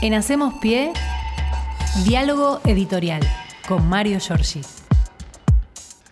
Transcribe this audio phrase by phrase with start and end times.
[0.00, 0.92] En Hacemos Pie,
[2.04, 3.20] diálogo editorial
[3.66, 4.60] con Mario Giorgi.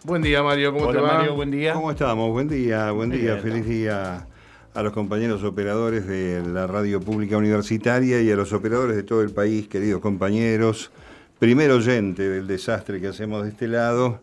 [0.03, 0.73] Buen día, Mario.
[0.73, 1.15] ¿Cómo Hola, te va?
[1.19, 1.73] Mario, buen día.
[1.75, 2.33] ¿Cómo estamos?
[2.33, 4.27] Buen día, buen día, bien, feliz día
[4.75, 9.22] a los compañeros operadores de la radio pública universitaria y a los operadores de todo
[9.22, 10.91] el país, queridos compañeros.
[11.39, 14.21] Primer oyente del desastre que hacemos de este lado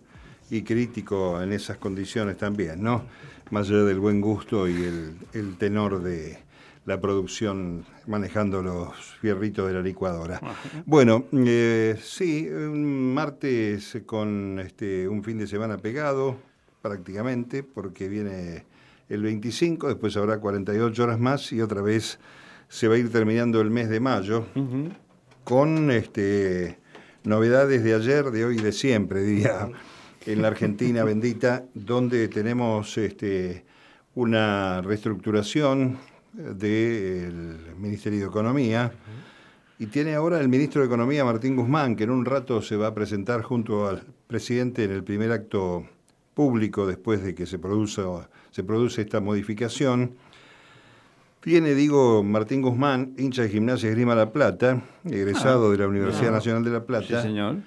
[0.52, 3.04] y crítico en esas condiciones también, ¿no?
[3.50, 6.38] Más allá del buen gusto y el, el tenor de
[6.86, 10.42] la producción manejando los fierritos de la licuadora.
[10.86, 16.38] Bueno, eh, sí, un martes con este, un fin de semana pegado,
[16.82, 18.66] prácticamente, porque viene
[19.10, 22.20] el 25, después habrá 48 horas más y otra vez
[22.68, 24.46] se va a ir terminando el mes de mayo
[25.44, 26.80] con este,
[27.24, 29.70] novedades de ayer, de hoy y de siempre, diría,
[30.26, 33.66] en la Argentina bendita, donde tenemos este,
[34.16, 35.98] una reestructuración
[36.34, 38.92] del Ministerio de Economía.
[39.80, 42.88] Y tiene ahora el ministro de Economía, Martín Guzmán, que en un rato se va
[42.88, 45.86] a presentar junto al presidente en el primer acto
[46.34, 50.16] público después de que se, produza, se produce esta modificación.
[51.42, 56.64] Tiene, digo, Martín Guzmán, hincha de Gimnasia Esgrima La Plata, egresado de la Universidad Nacional
[56.64, 57.58] de La Plata, Sí, señor.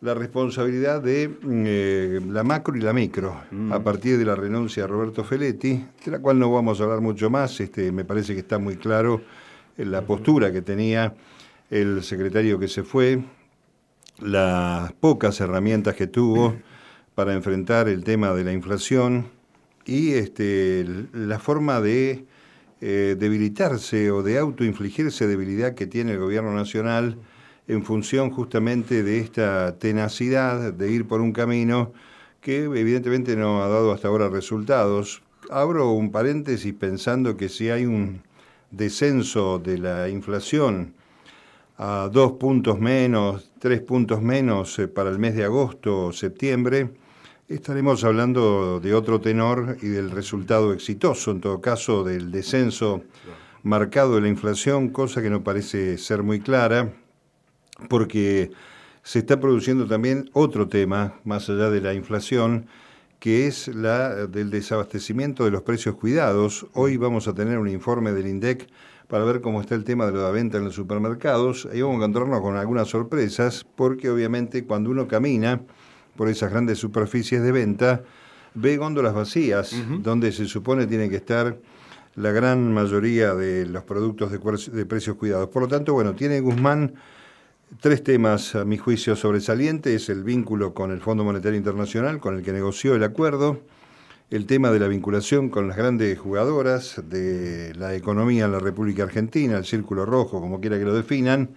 [0.00, 4.88] La responsabilidad de eh, la macro y la micro, a partir de la renuncia de
[4.88, 8.40] Roberto Feletti, de la cual no vamos a hablar mucho más, este, me parece que
[8.40, 9.22] está muy claro
[9.78, 11.14] eh, la postura que tenía
[11.70, 13.24] el secretario que se fue,
[14.20, 16.56] las pocas herramientas que tuvo
[17.14, 19.28] para enfrentar el tema de la inflación
[19.86, 22.26] y este, la forma de
[22.80, 27.16] eh, debilitarse o de autoinfligirse debilidad que tiene el gobierno nacional
[27.68, 31.92] en función justamente de esta tenacidad de ir por un camino
[32.40, 35.22] que evidentemente no ha dado hasta ahora resultados.
[35.50, 38.22] Abro un paréntesis pensando que si hay un
[38.70, 40.94] descenso de la inflación
[41.78, 46.90] a dos puntos menos, tres puntos menos eh, para el mes de agosto o septiembre,
[47.48, 53.02] estaremos hablando de otro tenor y del resultado exitoso, en todo caso, del descenso
[53.62, 56.92] marcado de la inflación, cosa que no parece ser muy clara,
[57.88, 58.50] porque
[59.02, 62.66] se está produciendo también otro tema, más allá de la inflación,
[63.20, 66.66] que es la del desabastecimiento de los precios cuidados.
[66.74, 68.68] Hoy vamos a tener un informe del INDEC
[69.08, 71.68] para ver cómo está el tema de la venta en los supermercados.
[71.72, 75.62] Ahí vamos a encontrarnos con algunas sorpresas, porque obviamente cuando uno camina
[76.16, 78.02] por esas grandes superficies de venta,
[78.54, 81.58] ve góndolas vacías, donde se supone tiene que estar
[82.16, 85.48] la gran mayoría de los productos de precios cuidados.
[85.50, 86.94] Por lo tanto, bueno, tiene Guzmán
[87.80, 92.44] Tres temas, a mi juicio, sobresalientes, el vínculo con el Fondo Monetario Internacional, con el
[92.44, 93.60] que negoció el acuerdo,
[94.30, 99.02] el tema de la vinculación con las grandes jugadoras de la economía en la República
[99.02, 101.56] Argentina, el Círculo Rojo, como quiera que lo definan,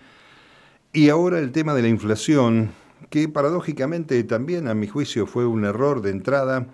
[0.94, 2.72] y ahora el tema de la inflación,
[3.12, 6.66] que paradójicamente también, a mi juicio, fue un error de entrada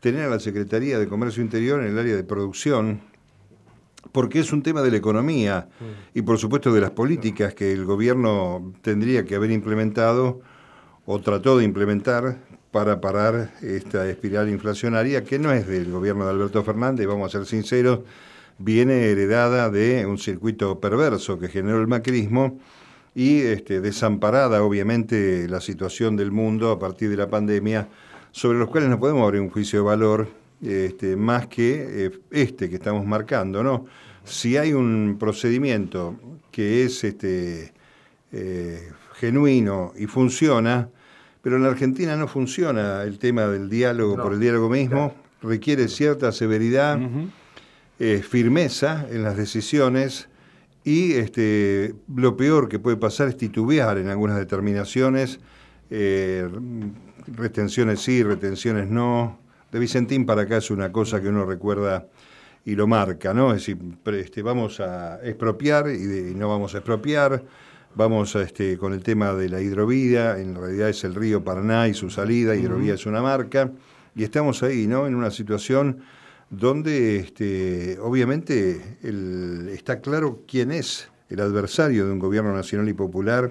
[0.00, 3.00] tener a la Secretaría de Comercio Interior en el área de producción,
[4.12, 5.68] porque es un tema de la economía
[6.14, 10.40] y por supuesto de las políticas que el gobierno tendría que haber implementado
[11.06, 12.38] o trató de implementar
[12.70, 17.38] para parar esta espiral inflacionaria que no es del gobierno de Alberto Fernández, vamos a
[17.38, 18.00] ser sinceros,
[18.58, 22.58] viene heredada de un circuito perverso que generó el macrismo
[23.14, 27.88] y este, desamparada obviamente la situación del mundo a partir de la pandemia,
[28.30, 32.70] sobre los cuales no podemos abrir un juicio de valor este, más que eh, este
[32.70, 33.86] que estamos marcando, ¿no?
[34.24, 36.16] Si hay un procedimiento
[36.52, 37.72] que es este,
[38.30, 40.88] eh, genuino y funciona,
[41.42, 45.88] pero en la Argentina no funciona el tema del diálogo por el diálogo mismo, requiere
[45.88, 47.00] cierta severidad,
[47.98, 50.28] eh, firmeza en las decisiones
[50.84, 55.40] y este, lo peor que puede pasar es titubear en algunas determinaciones,
[57.26, 59.41] retenciones sí, retenciones no.
[59.72, 62.06] De Vicentín para acá es una cosa que uno recuerda
[62.64, 63.54] y lo marca, ¿no?
[63.54, 67.42] Es decir, este, vamos a expropiar y, de- y no vamos a expropiar,
[67.94, 71.88] vamos a, este, con el tema de la hidrovía, en realidad es el río Paraná
[71.88, 73.72] y su salida, hidrovía es una marca,
[74.14, 75.06] y estamos ahí, ¿no?
[75.06, 76.02] En una situación
[76.50, 82.92] donde este, obviamente el- está claro quién es el adversario de un gobierno nacional y
[82.92, 83.50] popular.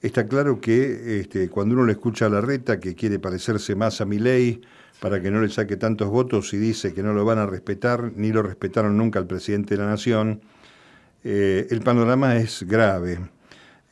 [0.00, 4.00] Está claro que este, cuando uno le escucha a la reta que quiere parecerse más
[4.00, 4.60] a Milei
[5.04, 8.12] para que no le saque tantos votos y dice que no lo van a respetar,
[8.16, 10.40] ni lo respetaron nunca al presidente de la Nación,
[11.22, 13.18] eh, el panorama es grave.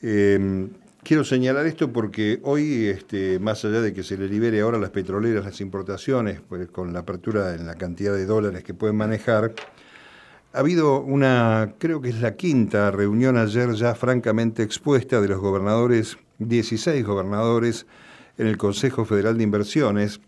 [0.01, 0.69] Eh,
[1.03, 4.79] quiero señalar esto porque hoy, este, más allá de que se le libere ahora a
[4.79, 8.95] las petroleras las importaciones, pues, con la apertura en la cantidad de dólares que pueden
[8.95, 9.53] manejar,
[10.51, 15.39] ha habido una, creo que es la quinta reunión ayer ya francamente expuesta de los
[15.39, 17.85] gobernadores, 16 gobernadores
[18.39, 20.19] en el Consejo Federal de Inversiones,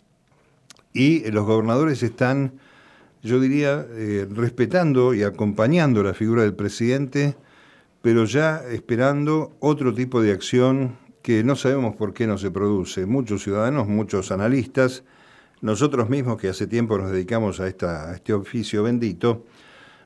[0.95, 2.53] y los gobernadores están,
[3.21, 7.35] yo diría, eh, respetando y acompañando la figura del presidente,
[8.01, 13.05] pero ya esperando otro tipo de acción que no sabemos por qué no se produce.
[13.05, 15.03] Muchos ciudadanos, muchos analistas,
[15.59, 19.43] nosotros mismos que hace tiempo nos dedicamos a, este oficio bendito,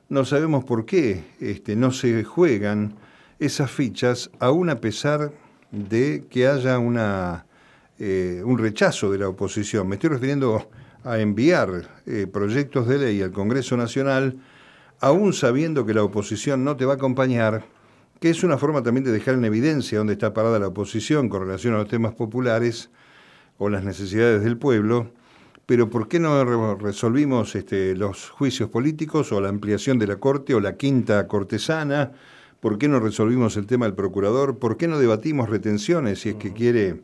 [0.08, 2.96] no sabemos por qué este, no se juegan
[3.38, 5.32] esas fichas, aún a pesar
[5.70, 7.46] de que haya una,
[7.98, 9.86] eh, un rechazo de la oposición.
[9.86, 10.70] Me estoy refiriendo
[11.04, 14.36] a enviar eh, proyectos de ley al Congreso Nacional,
[15.00, 17.64] aún sabiendo que la oposición no te va a acompañar,
[18.20, 21.42] que es una forma también de dejar en evidencia dónde está parada la oposición con
[21.42, 22.90] relación a los temas populares
[23.56, 25.10] o las necesidades del pueblo,
[25.70, 30.52] pero ¿por qué no resolvimos este, los juicios políticos o la ampliación de la Corte
[30.52, 32.10] o la quinta cortesana?
[32.58, 34.58] ¿Por qué no resolvimos el tema del procurador?
[34.58, 37.02] ¿Por qué no debatimos retenciones si es que quiere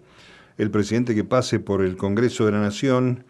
[0.58, 3.24] el presidente que pase por el Congreso de la Nación?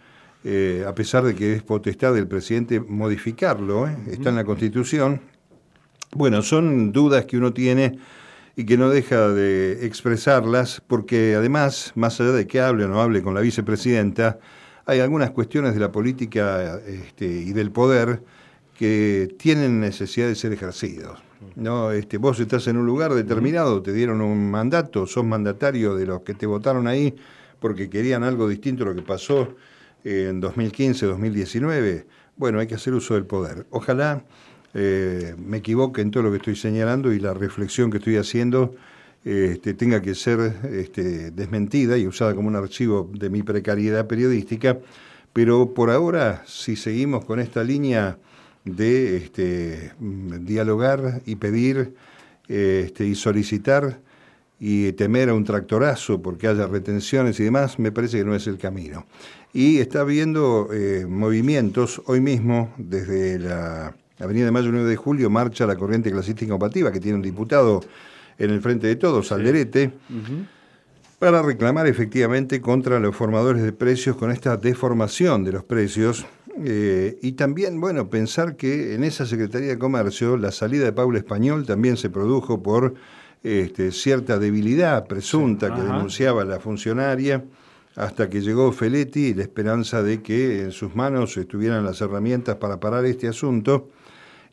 [0.44, 3.97] Eh, a pesar de que es potestad del presidente modificarlo, ¿eh?
[4.11, 5.21] está en la Constitución,
[6.12, 7.99] bueno, son dudas que uno tiene
[8.55, 13.03] y que no deja de expresarlas, porque además, más allá de que hable o no
[13.03, 14.38] hable con la vicepresidenta,
[14.87, 18.23] hay algunas cuestiones de la política este, y del poder
[18.79, 21.19] que tienen necesidad de ser ejercidos.
[21.56, 21.91] ¿no?
[21.91, 26.23] Este, vos estás en un lugar determinado, te dieron un mandato, sos mandatario de los
[26.23, 27.15] que te votaron ahí
[27.59, 29.56] porque querían algo distinto a lo que pasó
[30.06, 32.06] en 2015, 2019.
[32.37, 33.67] Bueno, hay que hacer uso del poder.
[33.70, 34.25] Ojalá
[34.73, 38.76] eh, me equivoque en todo lo que estoy señalando y la reflexión que estoy haciendo
[39.25, 44.79] este, tenga que ser este, desmentida y usada como un archivo de mi precariedad periodística,
[45.32, 48.19] pero por ahora, si seguimos con esta línea
[48.64, 51.94] de este, dialogar y pedir
[52.49, 54.00] y solicitar
[54.58, 58.47] y temer a un tractorazo porque haya retenciones y demás, me parece que no es
[58.47, 59.06] el camino.
[59.53, 65.31] Y está habiendo eh, movimientos hoy mismo desde la Avenida de Mayo 9 de Julio
[65.31, 67.81] marcha la corriente clasística combativa, que tiene un diputado
[68.38, 69.93] en el frente de todos, Alderete,
[71.19, 76.26] para reclamar efectivamente contra los formadores de precios con esta deformación de los precios.
[76.64, 81.19] Eh, y también, bueno, pensar que en esa Secretaría de Comercio la salida de Paula
[81.19, 82.94] Español también se produjo por
[83.43, 87.44] este, cierta debilidad presunta que denunciaba la funcionaria
[87.97, 92.56] hasta que llegó Feletti y la esperanza de que en sus manos estuvieran las herramientas
[92.56, 93.88] para parar este asunto.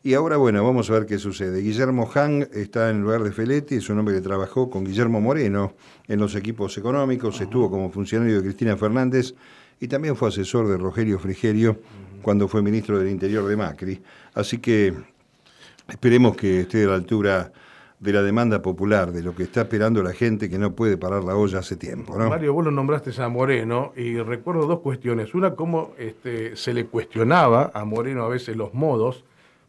[0.02, 1.62] Y ahora, bueno, vamos a ver qué sucede.
[1.62, 5.74] Guillermo Hang está en lugar de Feletti, es un hombre que trabajó con Guillermo Moreno
[6.08, 9.34] en los equipos económicos, estuvo como funcionario de Cristina Fernández
[9.80, 11.80] y también fue asesor de Rogelio Frigerio
[12.22, 14.02] cuando fue ministro del Interior de Macri.
[14.34, 14.94] Así que
[15.88, 17.52] esperemos que esté a la altura
[18.04, 21.24] de la demanda popular, de lo que está esperando la gente que no puede parar
[21.24, 22.16] la olla hace tiempo.
[22.16, 25.34] Mario, vos lo nombraste a Moreno y recuerdo dos cuestiones.
[25.34, 29.24] Una, cómo este, se le cuestionaba a Moreno a veces los modos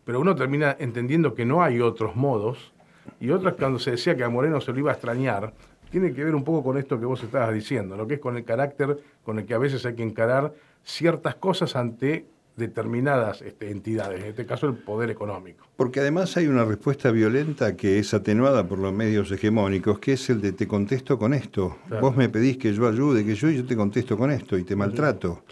[0.05, 2.71] pero uno termina entendiendo que no hay otros modos,
[3.19, 5.53] y otras cuando se decía que a Moreno se lo iba a extrañar,
[5.89, 8.37] tiene que ver un poco con esto que vos estabas diciendo, lo que es con
[8.37, 10.53] el carácter con el que a veces hay que encarar
[10.83, 15.65] ciertas cosas ante determinadas este, entidades, en este caso el poder económico.
[15.75, 20.29] Porque además hay una respuesta violenta que es atenuada por los medios hegemónicos, que es
[20.29, 21.77] el de te contesto con esto.
[22.01, 24.75] Vos me pedís que yo ayude, que yo, yo te contesto con esto y te
[24.75, 25.43] maltrato.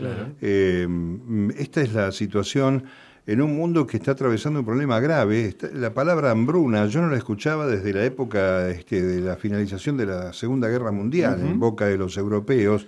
[0.41, 0.88] Eh,
[1.57, 2.86] esta es la situación
[3.25, 5.55] en un mundo que está atravesando un problema grave.
[5.74, 10.05] La palabra hambruna yo no la escuchaba desde la época este, de la finalización de
[10.05, 12.88] la Segunda Guerra Mundial, en boca de los europeos,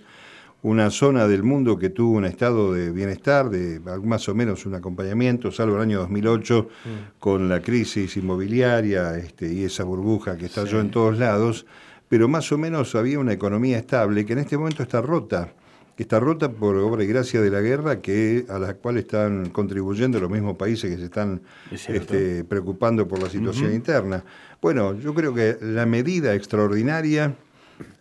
[0.65, 4.73] una zona del mundo que tuvo un estado de bienestar, de más o menos un
[4.73, 6.89] acompañamiento, salvo el año 2008, mm.
[7.19, 11.67] con la crisis inmobiliaria este, y esa burbuja que estalló en todos lados,
[12.09, 15.53] pero más o menos había una economía estable que en este momento está rota
[15.95, 19.49] que está rota por obra y gracia de la guerra, que a la cual están
[19.51, 21.41] contribuyendo los mismos países que se están
[21.87, 24.21] este, preocupando por la situación interna.
[24.61, 27.35] Bueno, yo creo que la medida extraordinaria,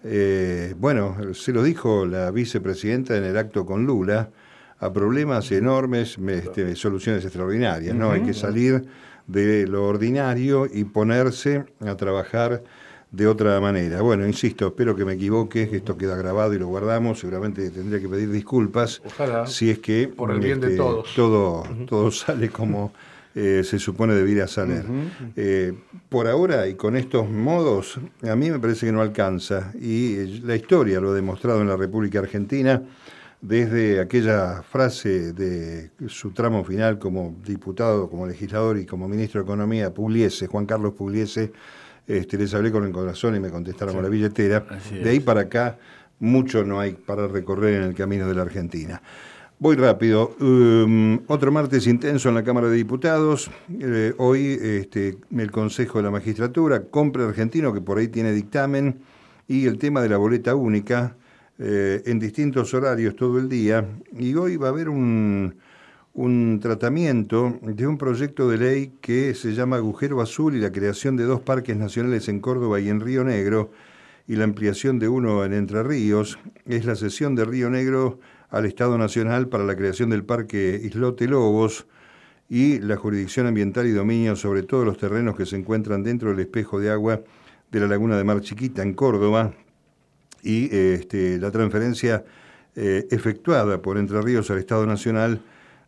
[0.04, 4.30] eh, bueno, se lo dijo la vicepresidenta en el acto con Lula,
[4.78, 8.10] a problemas enormes, este, soluciones extraordinarias, ¿no?
[8.10, 8.84] Hay que salir
[9.26, 12.62] de lo ordinario y ponerse a trabajar
[13.10, 14.02] de otra manera.
[14.02, 18.00] Bueno, insisto, espero que me equivoque, que esto queda grabado y lo guardamos, seguramente tendría
[18.00, 21.14] que pedir disculpas Ojalá, si es que por el bien de este, todos.
[21.14, 22.92] todo, todo sale como
[23.36, 24.84] eh, se supone debiera salir.
[25.34, 25.72] Eh,
[26.08, 30.40] por ahora y con estos modos, a mí me parece que no alcanza y eh,
[30.44, 32.80] la historia lo ha demostrado en la República Argentina
[33.40, 39.44] desde aquella frase de su tramo final como diputado, como legislador y como ministro de
[39.46, 41.52] Economía, Pugliese, Juan Carlos Pugliese,
[42.06, 44.64] este, les hablé con el corazón y me contestaron con la billetera.
[44.90, 45.76] De ahí para acá,
[46.20, 49.02] mucho no hay para recorrer en el camino de la Argentina.
[49.64, 50.36] Voy rápido.
[50.40, 53.50] Um, otro martes intenso en la Cámara de Diputados.
[53.80, 59.00] Eh, hoy este, el Consejo de la Magistratura, compra argentino que por ahí tiene dictamen
[59.48, 61.16] y el tema de la boleta única
[61.58, 65.54] eh, en distintos horarios todo el día y hoy va a haber un,
[66.12, 71.16] un tratamiento de un proyecto de ley que se llama Agujero Azul y la creación
[71.16, 73.70] de dos parques nacionales en Córdoba y en Río Negro
[74.28, 76.38] y la ampliación de uno en Entre Ríos.
[76.66, 78.18] Es la sesión de Río Negro
[78.50, 81.86] al Estado Nacional para la creación del Parque Islote Lobos
[82.48, 86.40] y la jurisdicción ambiental y dominio sobre todos los terrenos que se encuentran dentro del
[86.40, 87.22] espejo de agua
[87.70, 89.52] de la Laguna de Mar Chiquita en Córdoba,
[90.44, 92.24] y este, la transferencia
[92.76, 95.40] eh, efectuada por Entre Ríos al Estado Nacional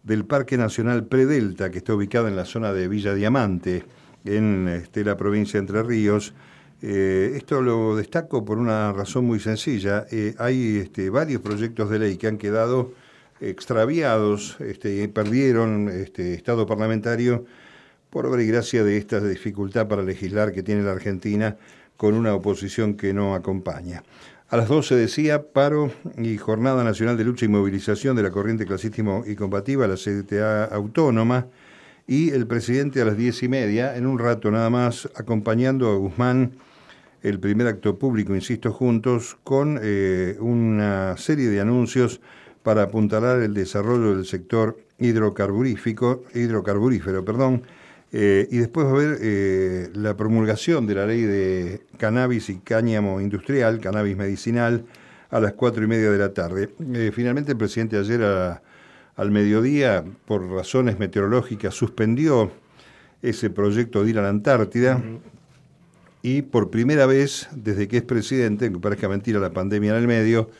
[0.03, 3.85] del Parque Nacional Predelta, que está ubicado en la zona de Villa Diamante,
[4.25, 6.35] en este, la provincia de Entre Ríos.
[6.83, 10.07] Eh, esto lo destaco por una razón muy sencilla.
[10.11, 12.93] Eh, hay este, varios proyectos de ley que han quedado
[13.41, 17.45] extraviados este, perdieron este, estado parlamentario
[18.11, 21.57] por obra y gracia de esta dificultad para legislar que tiene la Argentina
[21.97, 24.03] con una oposición que no acompaña.
[24.49, 28.65] A las 12 decía paro y jornada nacional de lucha y movilización de la corriente
[28.65, 31.47] clasísimo y combativa, la CTA autónoma,
[32.07, 35.97] y el presidente a las diez y media, en un rato nada más, acompañando a
[35.97, 36.53] Guzmán,
[37.23, 42.21] el primer acto público, insisto, juntos, con eh, una serie de anuncios
[42.63, 47.63] para apuntalar el desarrollo del sector hidrocarburífico, hidrocarburífero, perdón,
[48.13, 52.59] eh, y después va a haber eh, la promulgación de la ley de cannabis y
[52.59, 54.85] cáñamo industrial, cannabis medicinal,
[55.31, 56.71] a las cuatro y media de la tarde.
[57.13, 58.23] Finalmente el presidente ayer
[59.17, 62.53] al mediodía, por razones meteorológicas, suspendió
[63.23, 65.03] ese proyecto de ir a la Antártida.
[66.23, 70.07] Y por primera vez, desde que es presidente, aunque parezca mentira la pandemia en el
[70.07, 70.51] medio,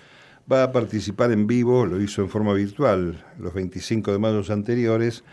[0.51, 5.25] va a participar en vivo, lo hizo en forma virtual los 25 de mayo anteriores,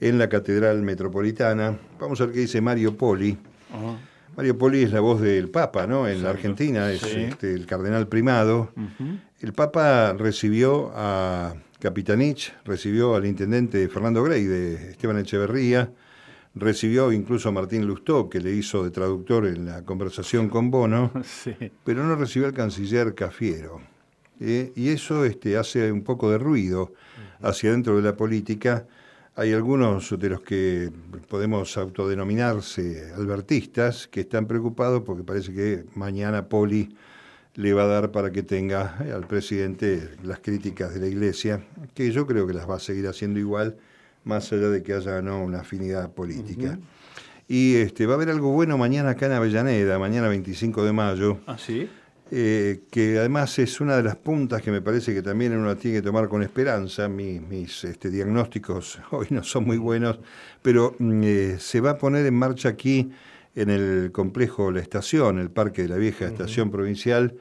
[0.00, 1.78] en la Catedral Metropolitana.
[2.00, 3.38] Vamos a ver qué dice Mario Poli.
[4.36, 6.08] Mario Poli es la voz del Papa, ¿no?
[6.08, 8.72] En la Argentina es este, el cardenal primado.
[9.40, 15.92] El Papa recibió a Capitanich, recibió al intendente Fernando Grey de Esteban Echeverría,
[16.54, 21.10] recibió incluso a Martín Lustó, que le hizo de traductor en la conversación con Bono,
[21.84, 23.80] pero no recibió al canciller Cafiero.
[24.38, 24.72] ¿eh?
[24.76, 26.92] Y eso este, hace un poco de ruido
[27.40, 28.86] hacia dentro de la política
[29.34, 30.88] hay algunos de los que
[31.28, 36.94] podemos autodenominarse albertistas que están preocupados porque parece que mañana Poli
[37.54, 42.10] le va a dar para que tenga al presidente las críticas de la Iglesia, que
[42.10, 43.76] yo creo que las va a seguir haciendo igual,
[44.24, 46.78] más allá de que haya no una afinidad política.
[47.48, 51.40] Y este, va a haber algo bueno mañana acá en Avellaneda, mañana 25 de mayo.
[51.46, 51.88] ¿Ah, sí?
[52.34, 55.98] Eh, que además es una de las puntas que me parece que también uno tiene
[55.98, 57.06] que tomar con esperanza.
[57.06, 60.18] Mis, este, diagnósticos hoy no son muy buenos,
[60.62, 63.12] pero mm, eh, se va a poner en marcha aquí
[63.54, 67.34] en el complejo La Estación, el Parque de la Vieja Estación Provincial,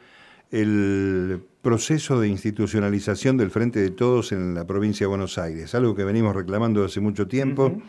[0.51, 5.95] el proceso de institucionalización del Frente de Todos en la provincia de Buenos Aires, algo
[5.95, 7.81] que venimos reclamando hace mucho tiempo.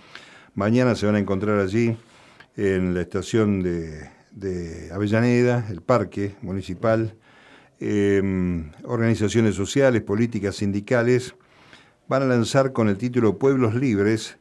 [0.55, 1.97] Mañana se van a encontrar allí
[2.57, 7.14] en la estación de de Avellaneda, el parque municipal,
[7.81, 11.35] em, organizaciones sociales, políticas, sindicales,
[12.09, 14.38] van a lanzar con el título Pueblos Libres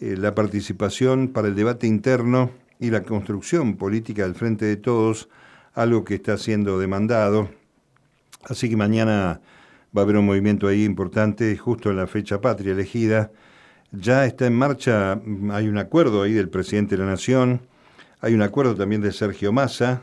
[0.00, 2.50] eh, la participación para el debate interno
[2.80, 5.28] y la construcción política del Frente de Todos,
[5.74, 7.48] algo que está siendo demandado.
[8.48, 9.40] Así que mañana
[9.96, 13.30] va a haber un movimiento ahí importante, justo en la fecha patria elegida.
[13.92, 15.20] Ya está en marcha,
[15.52, 17.60] hay un acuerdo ahí del presidente de la Nación,
[18.20, 20.02] hay un acuerdo también de Sergio Massa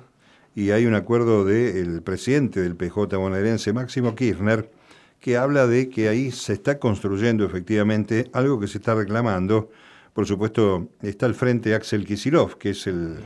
[0.55, 4.71] y hay un acuerdo del presidente del PJ bonaerense, Máximo Kirchner,
[5.19, 9.69] que habla de que ahí se está construyendo efectivamente algo que se está reclamando.
[10.13, 13.17] Por supuesto, está al frente Axel Kisilov, que es el,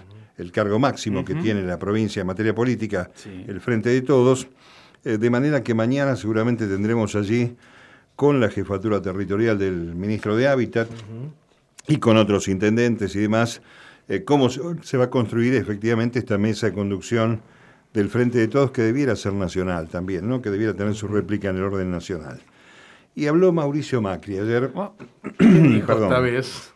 [0.51, 3.09] cargo máximo que tiene la provincia en materia política,
[3.47, 4.47] el frente de todos.
[5.03, 7.55] Eh, de manera que mañana seguramente tendremos allí,
[8.15, 10.89] con la jefatura territorial del ministro de Hábitat
[11.87, 13.61] y con otros intendentes y demás,
[14.07, 17.41] eh, cómo se, va a construir efectivamente esta mesa de conducción
[17.93, 20.41] del Frente de Todos, que debiera ser nacional también, ¿no?
[20.41, 22.41] que debiera tener su réplica en el orden nacional.
[23.15, 24.71] Y habló Mauricio Macri ayer.
[24.75, 24.93] Oh,
[25.39, 26.74] esta vez?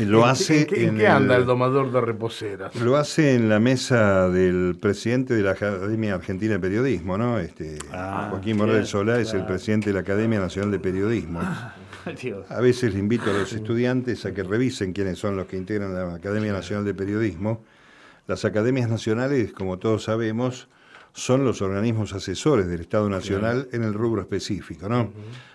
[0.00, 2.74] Lo hace ¿En, qué, anda el, domador de reposeras?
[2.76, 7.38] Lo hace en la mesa del presidente de la Academia Argentina de Periodismo, ¿no?
[7.38, 11.40] Este, ah, Joaquín Morales Solá es el presidente de la Academia Nacional de Periodismo.
[12.48, 15.94] A veces le invito a los estudiantes a que revisen quiénes son los que integran
[15.94, 17.64] la Academia Nacional de Periodismo.
[18.26, 20.68] Las academias nacionales, como todos sabemos,
[21.12, 25.12] son los organismos asesores del Estado Nacional en el rubro específico, ¿no?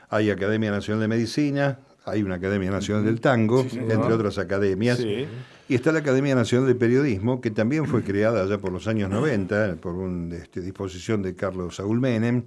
[0.09, 4.99] Hay Academia Nacional de Medicina, hay una Academia Nacional del Tango, entre otras academias.
[4.99, 9.09] Y está la Academia Nacional de Periodismo, que también fue creada ya por los años
[9.09, 12.43] 90, por una este, disposición de Carlos Saúl Menem,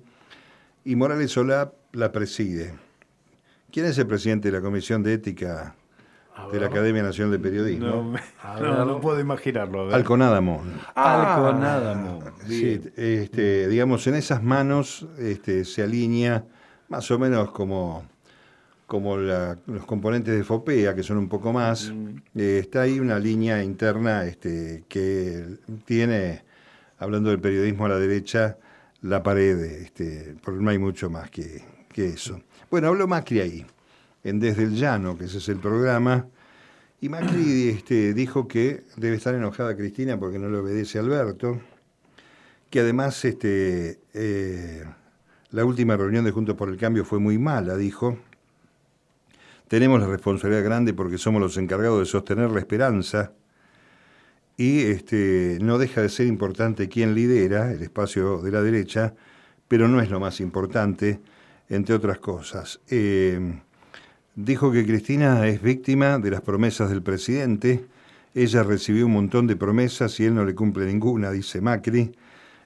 [0.85, 2.73] y Morales Solá la preside.
[3.71, 5.77] ¿Quién es el presidente de la Comisión de Ética
[6.51, 8.17] de la Academia Nacional de Periodismo?
[8.59, 9.95] No, no, puedo imaginarlo.
[9.95, 10.73] Alconadamón.
[10.95, 12.25] Ah, Alconadamón.
[12.49, 16.47] Sí, este, digamos, en esas manos este, se alinea
[16.89, 18.05] más o menos como
[18.91, 22.09] como los componentes de FOPEA, que son un poco más, mm.
[22.35, 25.45] eh, está ahí una línea interna este, que
[25.85, 26.43] tiene,
[26.99, 28.59] hablando del periodismo a la derecha,
[29.03, 31.63] la pared, este, porque no hay mucho más que,
[31.95, 32.41] eso.
[32.69, 33.67] Bueno, habló Macri ahí,
[34.25, 36.27] en Desde el Llano, que ese es el programa,
[37.01, 41.61] y Macri este, dijo que debe estar enojada Cristina porque no le obedece a Alberto,
[42.71, 44.85] que además este, eh,
[45.53, 48.19] la última reunión de Juntos por el Cambio fue muy mala, dijo,
[49.71, 53.35] tenemos la responsabilidad grande porque somos los encargados de sostener la esperanza
[54.57, 59.15] y este, no deja de ser importante quién lidera el espacio de la derecha,
[59.69, 61.21] pero no es lo más importante,
[61.69, 62.81] entre otras cosas.
[62.89, 63.61] Eh,
[64.35, 67.85] dijo que Cristina es víctima de las promesas del presidente,
[68.35, 72.11] ella recibió un montón de promesas y él no le cumple ninguna, dice Macri.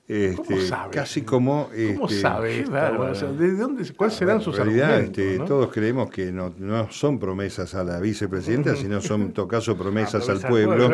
[0.06, 1.70] Este, casi como...
[1.94, 2.64] ¿Cómo este, sabe?
[2.64, 6.52] ¿De dónde, ¿Cuáles serán sus realidad, este, Todos creemos que no,
[6.90, 10.90] son promesas a la vicepresidenta, sino son, en todo caso, promesas al pueblo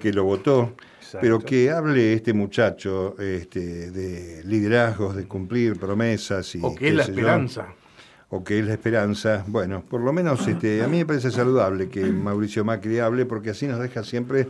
[0.00, 0.74] que lo votó.
[1.20, 6.60] Pero que hable este muchacho este, de liderazgos, de cumplir promesas y...
[6.62, 7.74] O que es la esperanza.
[8.28, 9.44] o que es la esperanza.
[9.46, 13.50] Bueno, por lo menos este, a mí me parece saludable que Mauricio Macri hable porque
[13.50, 14.48] así nos deja siempre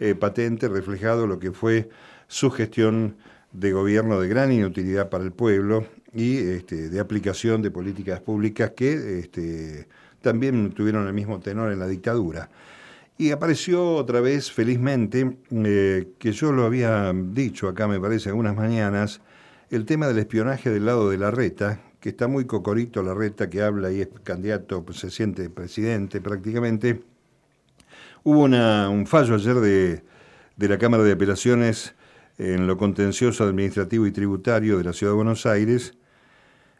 [0.00, 1.90] eh, patente, reflejado lo que fue
[2.26, 3.16] su gestión
[3.52, 8.72] de gobierno de gran inutilidad para el pueblo y este, de aplicación de políticas públicas
[8.76, 9.88] que este,
[10.20, 12.50] también tuvieron el mismo tenor en la dictadura.
[13.16, 18.54] Y apareció otra vez, felizmente, eh, que yo lo había dicho acá, me parece, algunas
[18.54, 19.20] mañanas,
[19.70, 23.50] el tema del espionaje del lado de la reta, que está muy cocorito la reta
[23.50, 27.02] que habla y es candidato, pues, se siente presidente prácticamente.
[28.22, 30.02] Hubo un fallo ayer de,
[30.56, 31.94] de la Cámara de Apelaciones
[32.38, 35.94] en lo contencioso administrativo y tributario de la Ciudad de Buenos Aires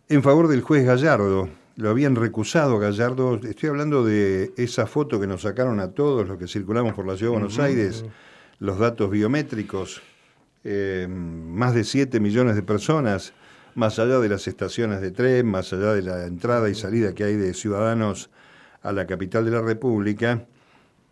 [0.09, 1.49] en favor del juez Gallardo.
[1.77, 3.41] Lo habían recusado a Gallardo.
[3.43, 7.17] Estoy hablando de esa foto que nos sacaron a todos los que circulamos por la
[7.17, 8.05] Ciudad de Buenos Aires,
[8.59, 10.01] los datos biométricos,
[10.65, 13.33] eh, más de 7 millones de personas,
[13.75, 17.25] más allá de las estaciones de tren, más allá de la entrada y salida que
[17.25, 18.31] hay de ciudadanos
[18.83, 20.47] a la capital de la República.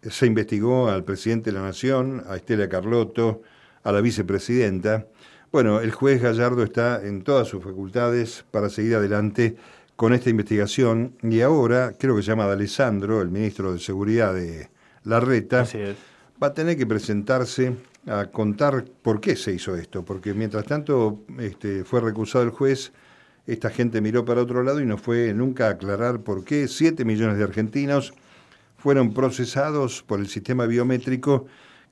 [0.02, 3.42] Se investigó al presidente de la Nación, a Estela Carlotto,
[3.87, 5.07] a la vicepresidenta.
[5.53, 9.55] Bueno, el juez Gallardo está en todas sus facultades para seguir adelante
[9.94, 11.14] con esta investigación.
[11.22, 14.70] Y ahora, creo que se llama D'Alessandro, el ministro de Seguridad de
[15.05, 15.64] Larreta,
[16.42, 17.77] va a tener que presentarse
[18.09, 22.92] a contar por qué se hizo esto, porque mientras tanto este, fue recusado el juez,
[23.46, 26.66] esta gente miró para otro lado y no fue nunca a aclarar por qué.
[26.66, 28.14] Siete millones de argentinos
[28.79, 31.46] fueron procesados por el sistema biométrico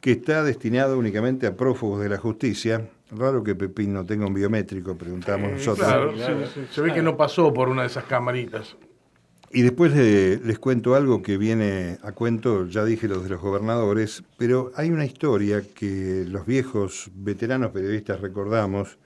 [0.04, 2.90] que está destinado únicamente a prófugos de la justicia.
[3.10, 5.86] Raro que Pepín no tenga un biométrico, preguntamos nosotros.
[5.86, 6.12] Claro,
[6.70, 8.76] se ve que no pasó por una de esas camaritas.
[9.50, 14.24] Y después les cuento algo que viene a cuento, ya dije los de los gobernadores,
[14.36, 18.98] pero hay una historia que los viejos veteranos periodistas recordamos,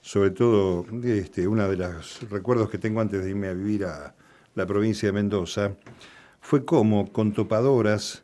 [0.00, 4.14] sobre todo este, uno de los recuerdos que tengo antes de irme a vivir a
[4.54, 5.72] la provincia de Mendoza,
[6.40, 8.22] fue como con topadoras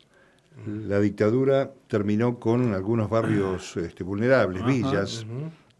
[0.65, 5.25] la dictadura terminó con algunos barrios este, vulnerables, villas,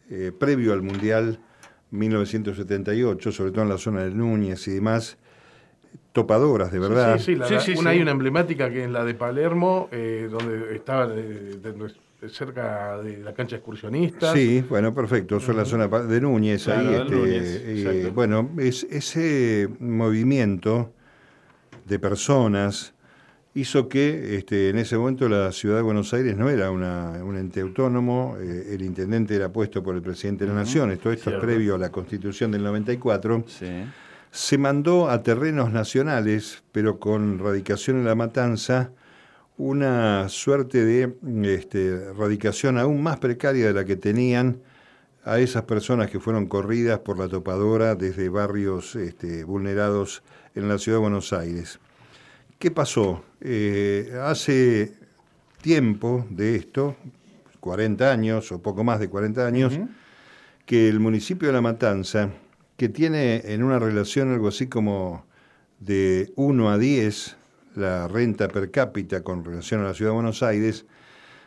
[0.09, 1.39] eh, previo al Mundial
[1.91, 5.17] 1978, sobre todo en la zona de Núñez y demás,
[6.11, 7.17] topadoras, de verdad.
[7.19, 11.59] Sí, sí, una, hay una emblemática que es la de Palermo, eh, donde estaba eh,
[12.27, 14.33] cerca de la cancha excursionista.
[14.33, 16.95] Sí, bueno, perfecto, eso es la zona de Núñez, ahí.
[16.95, 20.93] Este, bueno, es, ese movimiento
[21.85, 22.94] de personas
[23.55, 27.61] hizo que este, en ese momento la ciudad de Buenos Aires no era un ente
[27.61, 31.39] autónomo, eh, el intendente era puesto por el presidente de la Nación, esto, esto es
[31.39, 33.45] previo a la constitución del 94.
[34.29, 38.91] se mandó a terrenos nacionales, pero con radicación en la matanza,
[39.57, 41.15] una suerte de
[41.45, 44.59] este, radicación aún más precaria de la que tenían
[45.23, 50.23] a esas personas que fueron corridas por la topadora desde barrios este, vulnerados
[50.55, 51.79] en la ciudad de Buenos Aires.
[52.59, 53.25] ¿Qué pasó?
[53.41, 54.93] Eh, hace
[55.61, 56.95] tiempo de esto,
[57.59, 59.77] 40 años o poco más de 40 años,
[60.65, 62.29] que el municipio de La Matanza,
[62.77, 65.25] que tiene en una relación algo así como
[65.79, 67.37] de 1 a 10
[67.75, 70.85] la renta per cápita con relación a la ciudad de Buenos Aires,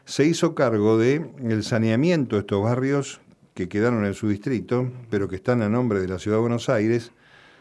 [0.04, 3.22] se hizo cargo de el saneamiento de estos barrios
[3.54, 6.68] que quedaron en su distrito, pero que están a nombre de la ciudad de Buenos
[6.68, 7.12] Aires,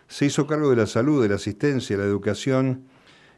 [0.10, 2.84] se hizo cargo de la salud, de la asistencia, de la educación,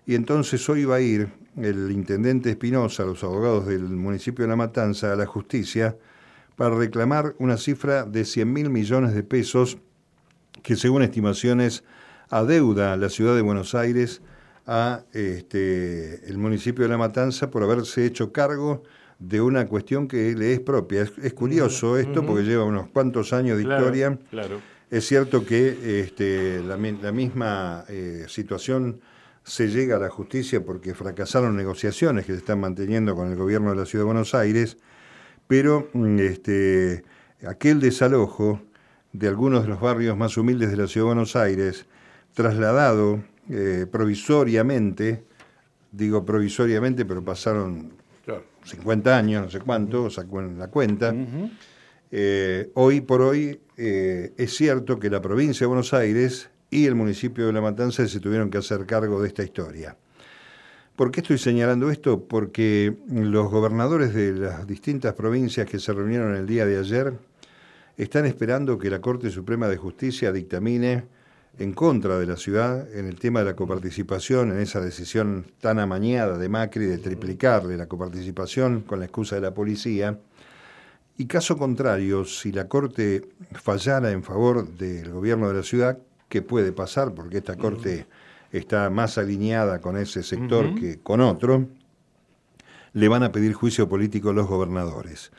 [0.10, 4.56] y entonces hoy va a ir el intendente Espinosa, los abogados del municipio de La
[4.56, 5.98] Matanza, a la justicia,
[6.56, 9.78] para reclamar una cifra de 100 mil millones de pesos
[10.64, 11.84] que según estimaciones
[12.32, 14.24] adeuda a la ciudad de Buenos Aires
[14.66, 18.82] a este, el municipio de La Matanza por haberse hecho cargo
[19.20, 21.04] de una cuestión que le es propia.
[21.22, 24.18] Es, curioso esto porque lleva unos cuantos años de historia.
[24.90, 26.78] Es cierto que este, la,
[27.12, 29.02] misma eh, situación
[29.50, 33.72] se llega a la justicia porque fracasaron negociaciones que se están manteniendo con el gobierno
[33.72, 34.78] de la Ciudad de Buenos Aires,
[35.48, 37.04] pero mm, este,
[37.48, 38.62] aquel desalojo
[39.12, 41.88] de algunos de los barrios más humildes de la Ciudad de Buenos Aires,
[42.36, 45.24] trasladado eh, provisoriamente,
[45.92, 47.94] digo provisoriamente, pero pasaron
[48.66, 51.12] 50 años, no sé cuánto, sacó la cuenta.
[52.12, 56.96] Eh, hoy por hoy eh, es cierto que la provincia de Buenos Aires y el
[56.96, 59.96] municipio de La Matanza se tuvieron que hacer cargo de esta historia.
[60.96, 62.26] ¿Por qué estoy señalando esto?
[62.26, 67.14] Porque los gobernadores de las distintas provincias que se reunieron el día de ayer
[67.96, 71.06] están esperando que la Corte Suprema de Justicia dictamine
[71.58, 75.80] en contra de la ciudad en el tema de la coparticipación, en esa decisión tan
[75.80, 80.20] amañada de Macri de triplicarle la coparticipación con la excusa de la policía.
[81.18, 85.98] Y caso contrario, si la Corte fallara en favor del gobierno de la ciudad,
[86.30, 87.14] ¿qué puede pasar?
[87.14, 88.08] Porque esta Corte
[88.52, 91.68] está más alineada con ese sector que con otro,
[92.94, 95.32] le van a pedir juicio político a los gobernadores.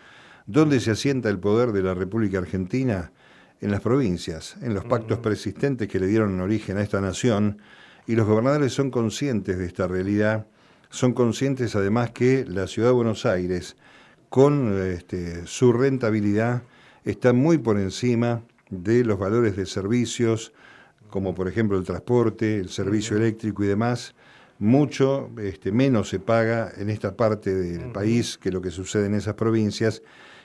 [0.47, 3.13] ¿Dónde se asienta el poder de la República Argentina?
[3.61, 7.59] en las provincias, en los pactos persistentes que le dieron origen a esta nación,
[8.07, 10.47] y los gobernadores son conscientes de esta realidad,
[10.89, 13.77] son conscientes además que la ciudad de Buenos Aires,
[14.29, 16.63] con este, su rentabilidad,
[17.05, 20.53] está muy por encima de los valores de servicios,
[21.11, 24.15] como por ejemplo el transporte, el servicio eléctrico y demás,
[24.59, 29.15] mucho este, menos se paga en esta parte del país que lo que sucede en
[29.15, 30.03] esas provincias.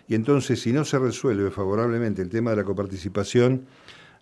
[0.08, 3.66] Y entonces, si no se resuelve favorablemente el tema de la coparticipación,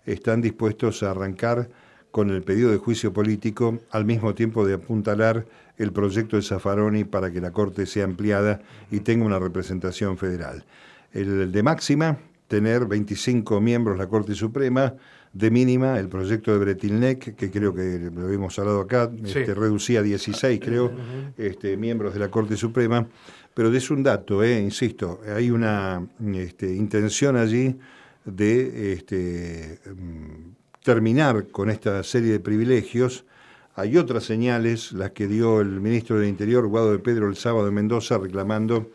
[0.05, 1.69] están dispuestos a arrancar
[2.11, 5.45] con el pedido de juicio político al mismo tiempo de apuntalar
[5.77, 10.63] el proyecto de Zaffaroni para que la Corte sea ampliada y tenga una representación federal.
[11.11, 12.19] El de máxima,
[12.53, 14.93] tener 25 miembros la Corte Suprema,
[15.33, 20.01] de mínima el proyecto de Bretilnec, que creo que lo hemos hablado acá, este, reducía
[20.01, 20.91] a 16, creo,
[21.35, 23.07] este, miembros de la Corte Suprema.
[23.55, 27.75] Pero es un dato, eh, insisto, hay una este, intención allí
[28.23, 30.51] de este, mm,
[30.83, 33.25] terminar con esta serie de privilegios.
[33.73, 37.67] Hay otras señales, las que dio el ministro del Interior, Guado de Pedro, el sábado
[37.67, 38.91] en Mendoza, reclamando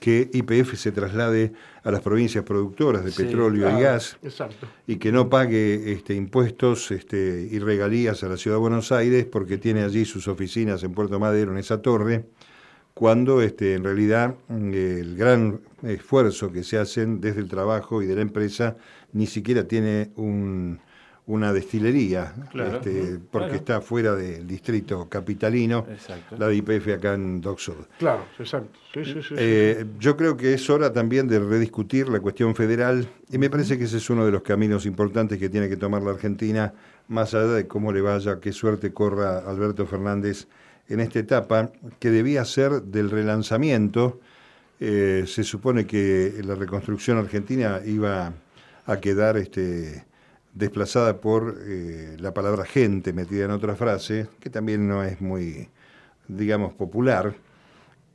[0.00, 1.52] que IPF se traslade
[1.86, 4.18] a las provincias productoras de petróleo y gas
[4.88, 9.24] y que no pague este, impuestos este, y regalías a la ciudad de Buenos Aires
[9.24, 12.24] porque tiene allí sus oficinas en Puerto Madero, en esa torre
[12.92, 18.06] cuando este, en realidad mm, el gran esfuerzo que se hacen desde el trabajo y
[18.06, 18.76] de la empresa
[19.12, 20.10] ni siquiera tiene
[21.26, 25.84] una destilería, este, porque está fuera del distrito capitalino,
[26.38, 27.60] la de IPF acá en Dock
[27.98, 28.78] Claro, exacto.
[29.36, 33.76] Eh, yo creo que es hora también de rediscutir la cuestión federal y me parece
[33.76, 36.72] que ese es uno de los caminos importantes que tiene que tomar la Argentina,
[37.08, 40.46] más allá de cómo le vaya, qué suerte corra Alberto Fernández
[40.88, 44.20] en esta etapa, que debía ser del relanzamiento.
[44.78, 48.32] Eh, se supone que la reconstrucción argentina iba
[48.84, 50.04] a quedar este,
[50.56, 55.68] desplazada por eh, la palabra gente metida en otra frase, que también no es muy,
[56.28, 57.34] digamos, popular.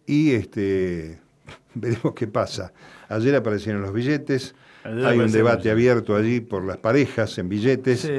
[0.08, 1.20] Y este,
[1.76, 2.74] veremos qué pasa.
[3.10, 8.12] Ayer aparecieron los billetes, hay un debate abierto allí por las parejas en billetes,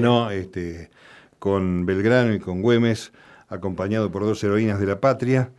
[0.00, 0.32] ¿no?
[0.32, 0.90] Este,
[1.38, 3.12] con Belgrano y con Güemes
[3.48, 5.52] acompañado por dos heroínas de la patria,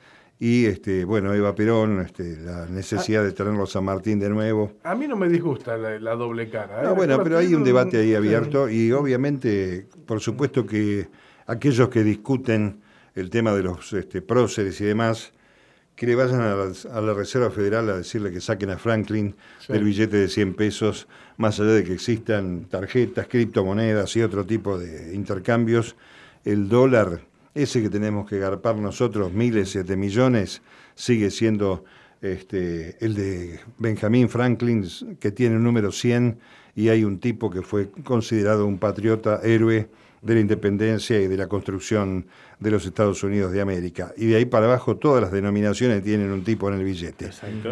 [0.43, 4.71] y este, bueno, Eva Perón, este, la necesidad de tenerlo San Martín de nuevo.
[4.83, 6.83] A mí no me disgusta la, doble cara.
[6.83, 6.93] ¿eh?
[6.95, 11.07] bueno, pero hay un debate ahí abierto y obviamente, por supuesto que
[11.45, 12.81] aquellos que discuten
[13.13, 15.31] el tema de los este, próceres y demás,
[15.95, 19.35] que le vayan a la, Reserva Federal a decirle que saquen a Franklin
[19.67, 24.79] del billete de 100 pesos, más allá de que existan tarjetas, criptomonedas y otro tipo
[24.79, 25.95] de intercambios,
[26.45, 27.21] el dólar
[27.53, 30.61] ese que tenemos que garpar nosotros, miles, siete millones,
[30.95, 31.83] sigue siendo
[32.21, 34.87] este, el de Benjamin Franklin,
[35.19, 36.37] que tiene el número 100,
[36.75, 39.89] y hay un tipo que fue considerado un patriota, héroe
[40.21, 42.27] de la independencia y de la construcción
[42.59, 44.13] de los Estados Unidos de América.
[44.15, 47.31] Y de ahí para abajo todas las denominaciones tienen un tipo en el billete.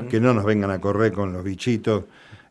[0.10, 2.06] Que no nos vengan a correr con los bichitos.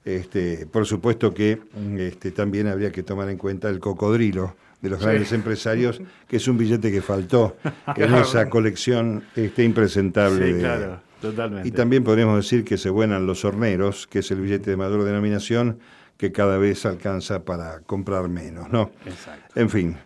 [0.04, 1.60] Este, por supuesto que
[1.98, 6.48] este, también habría que tomar en cuenta el cocodrilo de los grandes empresarios, que es
[6.48, 7.56] un billete que faltó
[7.96, 10.54] en esa colección este, impresentable.
[10.54, 11.68] Sí, claro, totalmente.
[11.68, 15.04] Y también podríamos decir que se buenan los horneros, que es el billete de mayor
[15.04, 15.80] denominación,
[16.16, 18.90] que cada vez alcanza para comprar menos, ¿no?
[19.06, 19.60] Exacto.
[19.60, 19.96] En fin.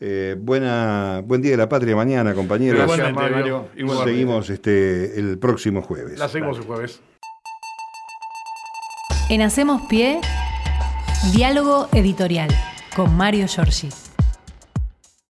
[0.00, 2.86] Eh, buena, buen día de la patria mañana, compañeros.
[2.86, 3.68] Gracias, Mario.
[4.04, 6.18] Seguimos este, el próximo jueves.
[6.18, 7.00] La seguimos el jueves.
[9.28, 10.20] En Hacemos Pie,
[11.34, 12.48] diálogo editorial
[12.94, 14.07] con Mario Giorgi.